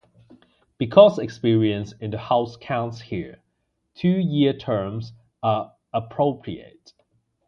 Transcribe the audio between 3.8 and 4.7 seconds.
two-year